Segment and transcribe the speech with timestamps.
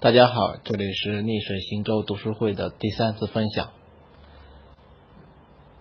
[0.00, 3.72] 大家好，这里是逆水行舟读书会的第三次分享。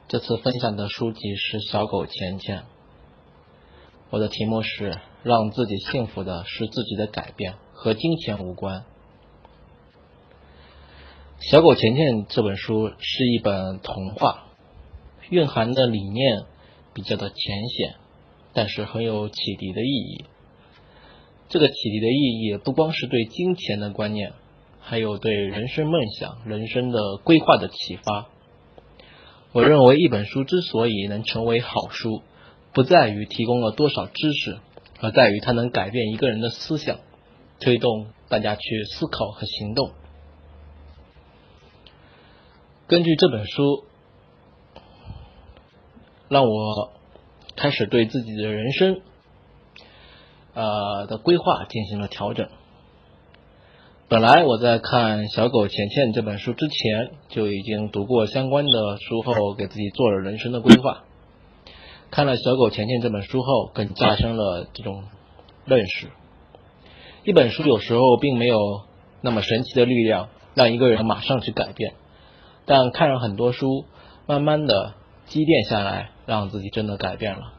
[0.08, 2.62] 这次分享的书籍是《小狗钱钱》，
[4.10, 8.86] 我的题目是“让自己幸福的是自己的改变，和金钱无关”。
[11.52, 14.48] 《小狗钱钱》这本书是一本童话，
[15.30, 16.46] 蕴含的理念
[16.96, 17.96] 比较的浅显，
[18.54, 20.26] 但是很有启迪的意义。
[21.50, 24.34] 这个启迪的意义不光是对金钱的观念，
[24.82, 28.28] 还有对人生梦想、人生的规划的启发。
[29.54, 32.22] 我认为一本书之所以能成为好书，
[32.74, 34.58] 不在于提供了多少知识，
[35.00, 37.00] 而在于它能改变一个人的思想，
[37.62, 39.92] 推动大家去思考和行动。
[42.88, 43.86] 根据这本书，
[46.28, 46.92] 让我
[47.56, 49.02] 开始对自己的人生。
[50.58, 52.50] 呃的规划进行了调整。
[54.10, 61.04] 本来我在看《小狗钱钱》这本书之前就已经读过相关的书后，给自己做了人生的规划。
[62.10, 65.04] 看了《小狗钱钱》这本书后，更加深了这种
[65.66, 66.08] 认识。
[67.24, 68.58] 一本书有时候并没有
[69.22, 71.94] 那么神奇的力量，让一个人马上去改变。
[72.66, 73.86] 但看了很多书，
[74.26, 74.96] 慢慢的
[75.28, 77.54] 积淀下来，让自己真的改变了。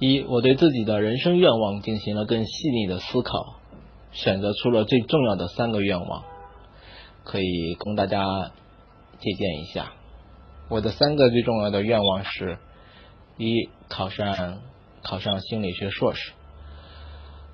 [0.00, 3.60] 一，我对自己的人生愿望进行了更细腻的思考，
[4.12, 6.24] 选择出了最重要的三个愿望，
[7.22, 8.24] 可以供大家
[9.18, 9.92] 借鉴一下。
[10.70, 12.56] 我的三个最重要的愿望是：
[13.36, 14.62] 一，考上
[15.02, 16.32] 考上心理学硕士。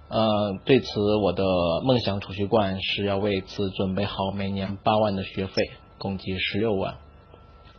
[0.09, 1.43] 呃，对此，我的
[1.83, 5.65] 梦想储蓄罐是要为此准备好每年八万的学费，
[5.99, 6.95] 共计十六万。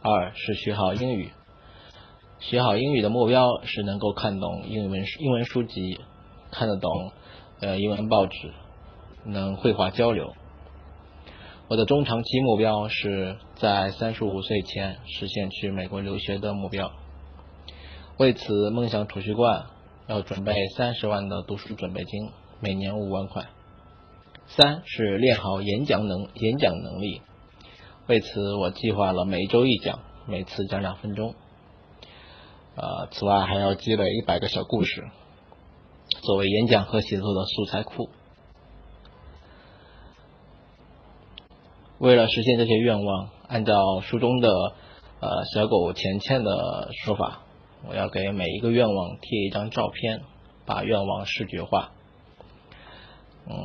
[0.02, 1.32] 二是学好英语。
[2.40, 6.00] 学好英语的目标是能够看懂英文英文书籍，
[6.52, 7.12] 看得懂
[7.60, 8.54] 呃英文报纸，
[9.26, 10.34] 能绘画交流。
[11.68, 16.92] 我的中长期目标是在三十五岁前实现去美国留学的目标。
[18.18, 19.66] 为此，梦想储蓄罐
[20.08, 22.30] 要准备三十万的读书准备金，
[22.62, 23.48] 每年五万块。
[24.46, 27.22] 三是练好演讲能演讲能力。
[28.08, 31.34] 为此，我计划了每周一讲，每次讲两分钟。
[32.80, 35.04] 呃，此外还要积累一百个小故事，
[36.22, 38.08] 作为演讲和写作的素材库。
[41.98, 44.50] 为了实现这些愿望，按照书中的
[45.20, 47.42] 呃小狗钱钱的说法，
[47.90, 50.22] 我要给每一个愿望贴一张照片，
[50.68, 51.94] 把愿望视觉化，
[53.48, 53.56] 嗯，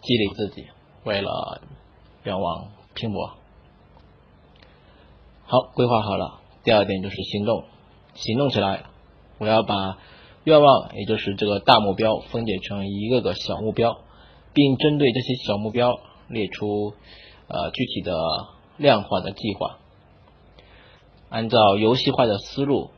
[0.00, 0.68] 激励自己，
[1.02, 1.60] 为了
[2.22, 3.32] 愿望拼搏。
[5.44, 7.64] 好，规划好了，第二点就是行动。
[8.14, 8.84] 行动起来！
[9.38, 9.98] 我要把
[10.44, 13.98] 愿望，也就是这个大目标，分解成一个个小目标，
[14.52, 16.94] 并针对这些小目标列出
[17.48, 18.14] 呃具体的
[18.76, 19.78] 量化的计划。
[21.28, 22.90] 按照游戏化的思路，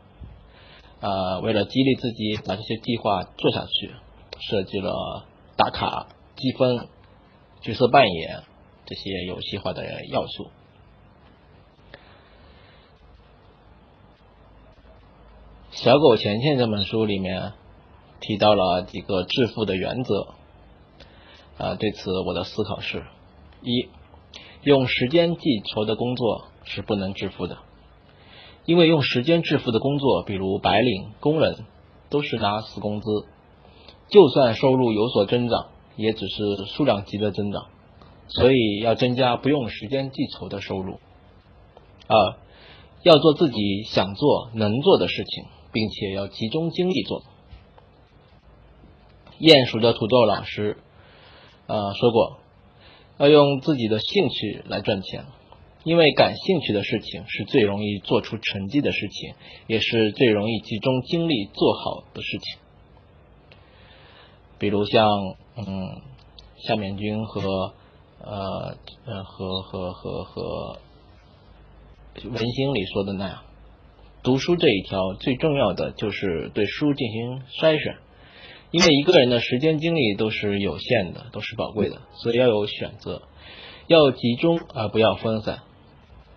[1.01, 3.93] 呃，为了激励自己把这些计划做下去，
[4.41, 5.25] 设计了
[5.57, 6.89] 打卡、积分、
[7.61, 8.43] 角色扮演
[8.87, 10.51] 这些游戏化的要素。
[15.85, 17.53] 小狗钱钱这本书里面
[18.19, 20.29] 提到了几个致富的原则，
[21.59, 23.05] 啊，对此我的思考是：
[23.61, 23.91] 一，
[24.63, 27.59] 用时间计酬的工作是不能致富的，
[28.65, 31.67] 因为用时间致富的工作，比如白领、工人，
[32.09, 33.07] 都是拿死工资，
[34.09, 37.67] 就算收入有所增长，也只是数量级的增长，
[38.29, 40.99] 所以要增加不用时间计酬的收入。
[42.07, 42.37] 二，
[43.03, 45.45] 要做自己想做、能做的事情。
[45.75, 47.23] 并且要集中精力做。
[49.41, 50.79] 鼹鼠的土豆老师
[51.67, 52.39] 呃说过，
[53.19, 55.27] 要用自己的兴趣来赚钱，
[55.83, 59.35] 因为感兴趣的事情是最容易做出成绩的事情，
[59.67, 62.61] 也是最容易集中精力做好的事情。
[64.61, 65.09] 比如像
[65.57, 66.01] 嗯
[66.57, 67.75] 夏面君和
[68.21, 70.79] 呃呃和和和和
[72.23, 73.43] 文心里说的那样。
[74.25, 77.97] 读书这一条最重要的就是对书进行筛选，
[78.71, 83.21] 因为一个人的时间精力都是有限的，都是宝贵的，所以要有选择，
[83.87, 85.59] 要集中而不要分散。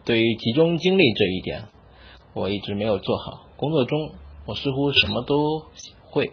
[0.04, 1.70] 对于集中精力这一点，
[2.34, 3.48] 我一直没有做好。
[3.56, 4.12] 工作中
[4.46, 5.64] 我似乎什么都
[6.12, 6.32] 会，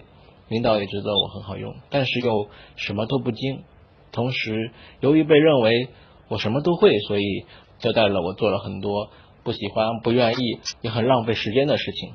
[0.48, 3.62] 领导也觉得我很好用，但是又什么都不精。
[4.10, 5.86] 同时，由于被认为
[6.26, 7.44] 我什么都会，所以
[7.78, 9.10] 交代了我做了很多。
[9.44, 12.14] 不喜欢、不愿意，也很浪费时间的事情，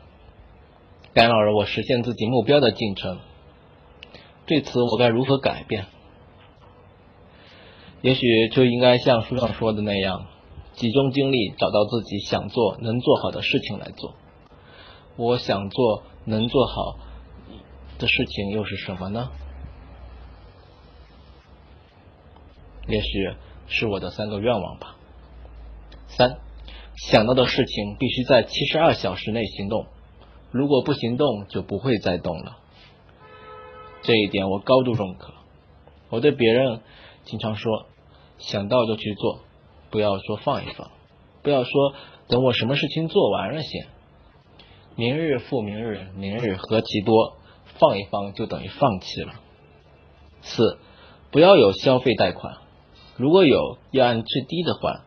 [1.13, 3.19] 干扰了我实现自己目标的进程。
[4.47, 5.85] 对此我该如何改变？
[8.01, 10.25] 也许就应该像书上说的那样，
[10.73, 14.15] 集中精力找到自己想做、能做好的事情来做。
[15.17, 16.97] 我想做、能做好
[17.99, 19.29] 的事情又是什么呢？
[22.87, 23.35] 也许
[23.67, 24.95] 是我的三个愿望吧。
[26.07, 26.39] 三，
[27.07, 29.87] 想到的事情必须在七十二小时内行动，
[30.51, 32.57] 如果不行动，就不会再动了。
[34.01, 35.33] 这一点我高度认可。
[36.09, 36.81] 我对别人
[37.23, 37.85] 经常说
[38.37, 39.39] ：“想到就去做，
[39.91, 40.91] 不要说放一放，
[41.41, 41.71] 不要说
[42.27, 43.87] 等我什么事情做完了先。
[44.95, 47.37] 明日复明日，明日何其多，
[47.77, 49.33] 放一放就等于放弃了。”
[50.41, 50.79] 四，
[51.31, 52.57] 不要有消费贷款。
[53.15, 55.01] 如果有，要按最低的还，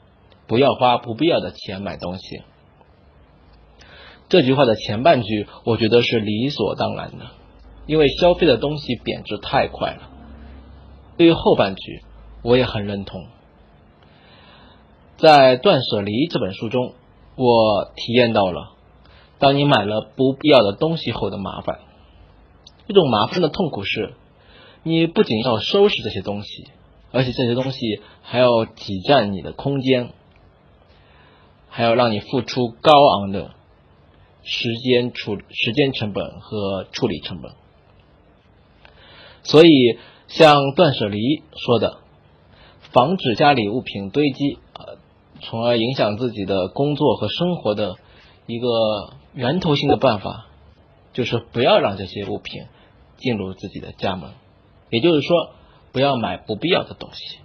[0.52, 2.42] 不要花不必要的钱买东西。
[4.28, 7.24] 这句话的前半句，我觉得是理所当然的，
[7.86, 10.10] 因为消费的东西贬值太快了。
[11.16, 12.02] 对于后半句，
[12.42, 13.28] 我也很认同。
[15.16, 16.92] 在《断舍离》这本书中，
[17.34, 18.72] 我体验到了，
[19.38, 21.78] 当你买了不必要的东西后的麻烦。
[22.86, 24.12] 这种麻烦的痛苦是，
[24.82, 26.66] 你不仅要收拾这些东西。
[27.10, 30.12] 而且这些东西还要挤占你的空间，
[31.72, 33.50] 还要让你付出高昂的
[34.44, 37.52] 时间处时间成本和处理成本。
[39.42, 39.98] 所以，
[40.28, 41.98] 像断舍离说的，
[42.92, 44.98] 防止家里物品堆积，呃，
[45.40, 47.96] 从而影响自己的工作和生活的
[48.46, 48.68] 一个
[49.32, 50.46] 源头性的办法，
[51.12, 52.66] 就是不要让这些物品
[53.16, 54.30] 进入自己的家门。
[54.90, 55.54] 也就是说。
[55.92, 57.38] 不要买不必要的东西。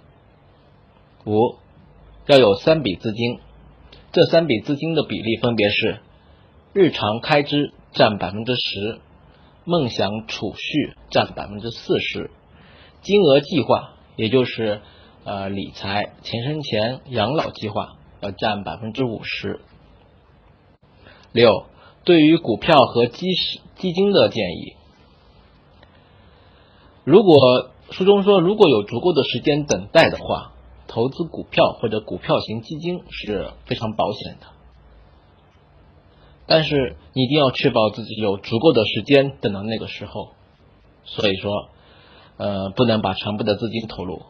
[1.26, 1.56] 五，
[2.24, 3.40] 要有三笔资金，
[4.18, 6.00] 这三笔资金的比例分别是：
[6.72, 8.98] 日常开支占百分之十，
[9.64, 12.32] 梦想储蓄占百分之四十，
[13.00, 14.80] 金额计划也就是
[15.22, 19.60] 呃理财、钱生钱、养老计划要占百分之五十。
[21.30, 21.66] 六，
[22.02, 23.24] 对于股票和基
[23.76, 24.74] 基金的建议，
[27.04, 27.70] 如果。
[27.90, 30.52] 书中说，如果有足够的时间等待的话，
[30.88, 34.46] 投资股票或者股票型基金是非常保险的。
[36.46, 40.30] 但是你一定要确保自己有足够的时间等到那个时候。
[41.04, 41.70] 所以说，
[42.36, 44.24] 呃，不能把全部的资金投入，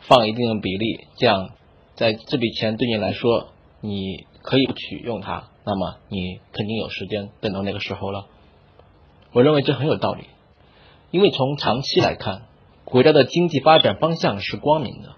[0.00, 1.50] 放一定的比例，这样
[1.94, 3.46] 在这笔钱对你来说，
[3.80, 8.26] 你可以取用它，那么你肯定有时间等到那个时候了。
[9.32, 10.24] 我认为这很有道理。
[11.12, 12.42] 因为从长期来看，
[12.84, 15.16] 国家的经济发展方向是光明的，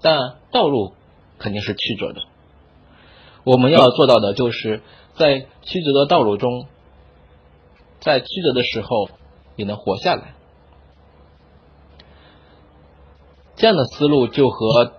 [0.00, 0.94] 但道路
[1.38, 2.22] 肯定是曲折的。
[3.44, 4.82] 我们要做到的就是
[5.14, 6.66] 在曲折的道路中，
[8.00, 9.08] 在曲折的时候
[9.56, 10.34] 也能活下来。
[13.56, 14.92] 这样的思路就和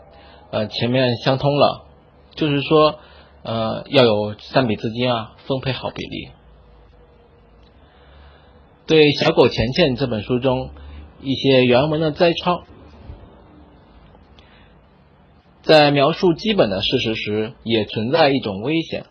[0.51, 1.85] 呃前面相通了，
[2.35, 2.99] 就是说
[3.43, 6.29] 呃要有三笔资金啊，分配好比例。
[8.87, 10.69] 对《小狗钱钱》这本书中
[11.21, 12.63] 一些原文的摘抄，
[15.61, 19.05] 在描述基本的事实时，也存在一种危险。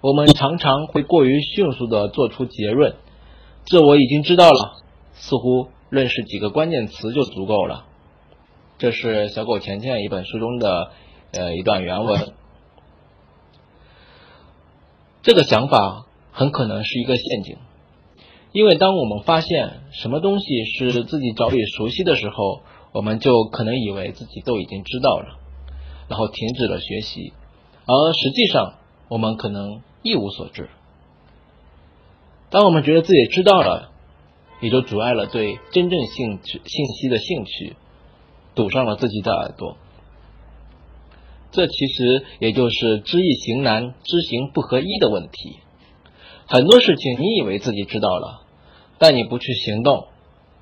[0.00, 2.94] 我们常常会过于迅速的做出结论，
[3.64, 4.76] 这我已经知道了，
[5.14, 7.86] 似乎认识几个关键词就足够了。
[8.78, 10.90] 这是《小狗钱钱》一本书中的
[11.32, 12.32] 呃一段原文。
[15.22, 17.56] 这个想法很可能是一个陷阱。
[18.56, 25.36] 因为当我们发现什么东西是自己早已熟悉的时候，我们就可能以为自己都已经知道了，
[26.08, 27.34] 然后停止了学习，
[27.84, 28.78] 而实际上
[29.10, 30.70] 我们可能一无所知。
[32.48, 33.92] 当我们觉得自己知道了，
[34.62, 37.76] 也就阻碍了对真正兴趣信息的兴趣，
[38.54, 39.76] 堵上了自己的耳朵。
[41.52, 45.58] 这其实也就是知易行难、知行不合一的问题。
[46.46, 48.45] 很多事情你以为自己知道了。
[48.98, 50.06] 但你不去行动，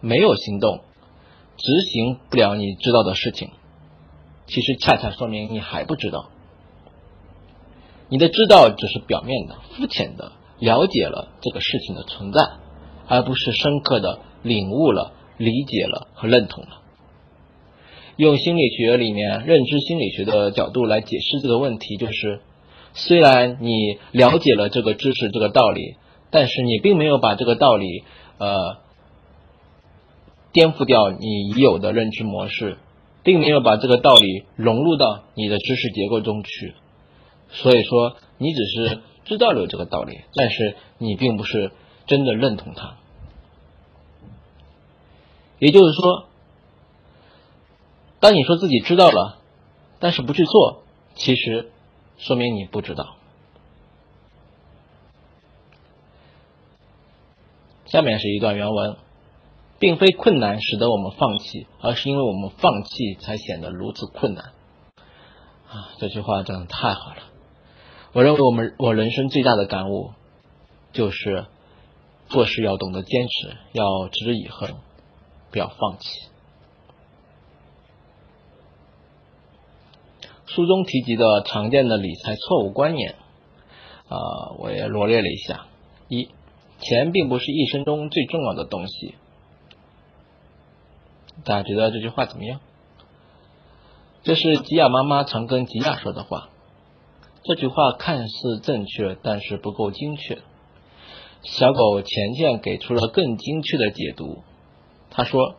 [0.01, 0.81] 没有行动，
[1.57, 3.51] 执行不了你知道的事情，
[4.47, 6.31] 其实恰恰说明你还不知道。
[8.09, 12.41] 你的知道只是表面的、肤浅的了解了这个事情的存在，
[13.07, 16.83] 而不是深刻的领悟了、理解了和认同了。
[18.17, 22.43] 用心理学里面认知心理学的角度来解释这个问题，就是
[22.93, 25.97] 虽然你了解了这个知识、这个道理，
[26.31, 28.05] 但是你并没有把这个道理。
[28.39, 28.79] 呃，
[30.53, 32.79] 颠覆掉你已有的认知模式，
[33.23, 36.75] 并没有把这个道理融入到你的知识结构中去。
[37.51, 41.71] 所以说，你只是知道了这个道理，但是你并不是
[42.07, 42.97] 真的认同它。
[45.61, 46.27] 也就是说，
[48.21, 49.39] 当你说自己知道了，
[50.01, 50.83] 但是不去做，
[51.15, 51.71] 其实
[52.19, 53.17] 说明你不知道。
[57.95, 58.97] 下面是一段原文，
[59.79, 64.47] 并非困难使得我们放弃，而是因为我们放弃才显得如此困难。
[65.69, 67.23] 啊，这句话真的太好了！
[68.13, 70.11] 我认为我们我人生最大的感悟
[70.93, 71.47] 就是
[72.27, 74.75] 做事要懂得坚持，要持之以恒，
[75.53, 76.09] 不要放弃。
[80.47, 83.15] 书中提及的常见的理财错误观念
[84.09, 84.19] 啊，
[84.59, 85.67] 我也罗列了一下：
[86.09, 86.29] 一。
[86.81, 89.15] 钱并不是一生中最重要的东西，
[91.45, 92.61] 大家觉得这句话怎么样？
[94.23, 96.49] 这是吉亚妈妈常跟吉亚说的话。
[97.43, 100.39] 这句话看似正确，但是不够精确。
[101.43, 104.43] 小狗钱钱给出了更精确的解读。
[105.11, 105.57] 他说：“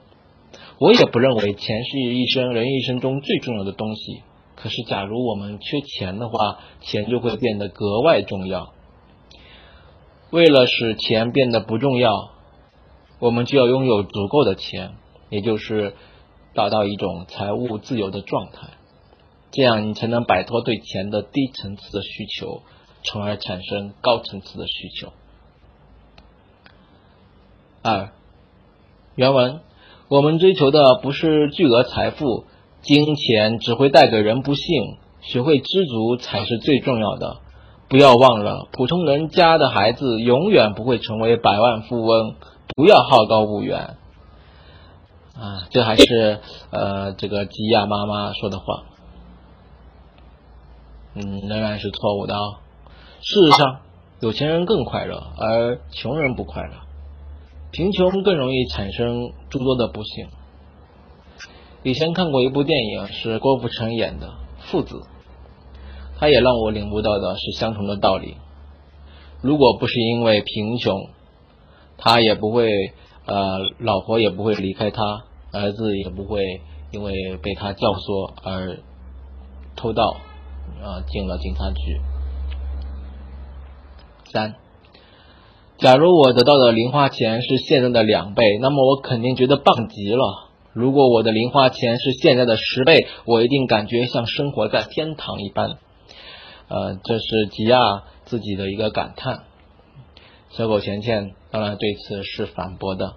[0.82, 4.24] 我也不认为钱是一生人一生中最重要的东西。
[4.56, 8.74] 可是，假如我们缺钱的话，钱就会变得格外重要。”
[10.36, 12.32] 为了使钱变得不重要，
[13.20, 14.96] 我们就要拥有足够的钱，
[15.30, 15.94] 也就是
[16.54, 18.72] 达到一种财务自由的状态。
[19.52, 22.64] 这样，你才能摆脱对钱的低层次的需求，
[23.02, 25.14] 从而产生高层次的需求。
[27.82, 28.12] 二，
[29.16, 29.62] 原文：
[30.10, 32.44] 我们追求的不是巨额财富，
[32.82, 37.38] 金钱只会带给人不幸，学会知足才是最重要的。
[37.88, 42.36] 不要忘了，普通人家的孩子永远不会成为百万富翁。
[42.76, 43.96] 不要好高骛远
[45.38, 45.68] 啊！
[45.70, 46.40] 这还是
[46.72, 48.84] 呃，这个吉亚妈妈说的话，
[51.14, 52.42] 嗯，仍然是错误的啊。
[53.22, 53.80] 事实上，
[54.20, 56.72] 有钱人更快乐，而穷人不快乐。
[57.72, 60.28] 贫穷更容易产生诸多的不幸。
[61.84, 64.28] 以前看过一部电影，是郭富城演的
[64.60, 64.96] 《父子》。
[66.18, 68.36] 他也让我领悟到的是相同的道理。
[69.42, 71.10] 如果不是因为贫穷，
[71.98, 72.70] 他也不会
[73.26, 78.80] 呃，老婆也不会离开他，儿子也不会因为被他教唆而
[79.76, 80.18] 偷盗
[80.82, 82.02] 啊进了警察局。
[84.32, 84.56] 三，
[85.78, 90.50] 假如我得到的零花钱是现在的两倍，那么我肯定觉得棒极了。
[90.74, 95.78] 如果我的零花钱是现在的十倍，我一定感觉像生活在天堂一般。
[96.68, 97.78] 呃，这是吉亚
[98.26, 99.44] 自己的一个感叹。
[100.50, 103.14] 小狗钱钱当然对此是反驳的。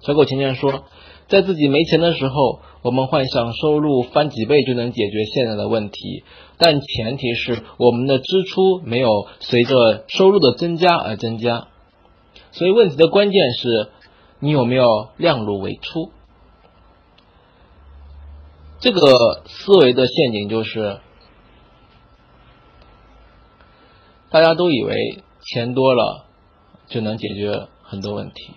[0.00, 0.84] 小狗钱钱说，
[1.28, 6.24] 在自己没钱的时候，我们幻想收入翻几倍就能解决现在的问题，
[6.58, 11.68] 但前提是我们的支出没有随着收入的增加而增加。
[12.52, 13.88] 所以问题的关键是
[14.38, 16.10] 你有没有量入为出。
[18.80, 19.00] 这个
[19.46, 20.98] 思维的陷阱就是。
[24.30, 26.24] 大家都以为钱多了
[26.86, 28.52] 就能解决很多问题，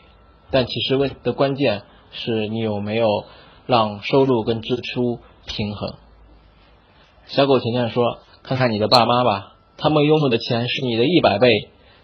[0.51, 3.07] 但其实问的关键是你有没有
[3.65, 5.95] 让收入跟支出平衡。
[7.25, 11.49] 小狗钱钱说：“看看你的爸妈吧，他们拥有的钱是你的一百倍。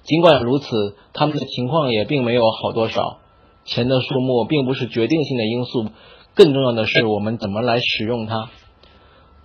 [0.01, 3.19] 尽管如此，他们的情况也并没有好多少。
[3.65, 5.89] 钱的数目并不是决定性的因素，
[6.33, 8.49] 更重要的是我们怎么来使用它。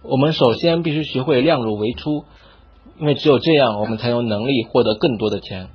[0.02, 2.24] 我们首先必须学会量入为出。”
[2.98, 5.68] 因为只有这样，我们才有能力获得更多的钱。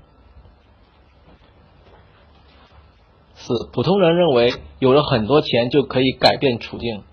[3.36, 7.04] 四，普通人认为有了很多钱就可以改变处境，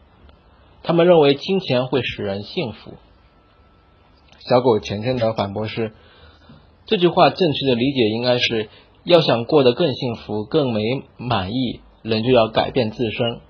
[0.83, 2.95] 他们认为金钱会使人幸福。
[4.49, 5.93] 小狗钱钱的反驳是：
[6.85, 8.69] 这句话正确的理解应该是
[9.03, 10.83] 要想过得更幸福、更美
[11.17, 13.41] 满意，人就要改变自身。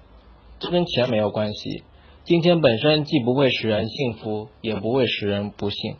[0.58, 1.82] 这跟钱没有关系，
[2.24, 5.96] 金钱本身既不会使人幸福，也不会使人不幸。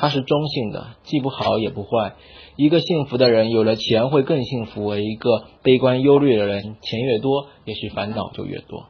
[0.00, 2.14] 它是中性的，既不好也不坏。
[2.56, 8.86] 一个幸福的人有了钱会更幸福，而一个悲观忧虑的人，钱越多，也许烦恼就越多。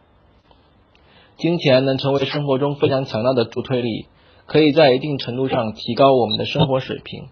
[1.36, 4.06] 金钱能成为生活中非常强大的助推力，
[4.46, 7.24] 可以在一定程度上提高我们的生活水平。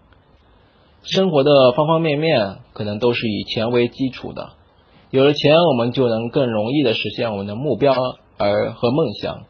[1.03, 4.49] 生活的方方面面可能都是以钱为基础的。
[5.09, 7.95] 有了钱，我们就能更容易的实现我们的目标
[8.37, 9.45] 而和梦想。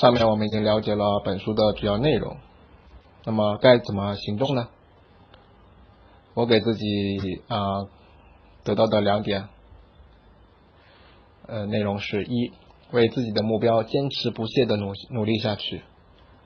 [0.00, 2.38] 上面我们已经了解了本书的主要内容，
[3.26, 4.68] 那么该怎么行动呢？
[6.32, 6.86] 我给自己
[7.48, 7.86] 啊
[8.64, 9.50] 得到的两点
[11.46, 12.50] 呃内容是一
[12.92, 15.82] 为自己的目标坚持不懈的努努力下去；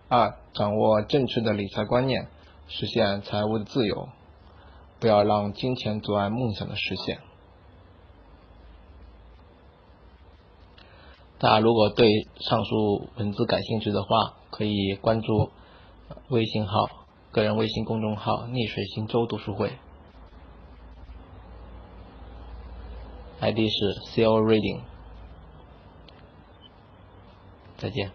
[0.08, 2.26] 二掌握正确的理财观念，
[2.66, 4.08] 实现财务的自由，
[4.98, 7.20] 不要让金钱阻碍梦想的实现。
[11.44, 15.50] 大家如果对上述文字感兴趣的话，可以关注
[16.30, 16.88] 微信号、
[17.32, 19.72] 个人微信公众号“逆水行舟读书会
[23.40, 24.80] ”，ID 是 C O Reading。
[27.76, 28.10] 再见。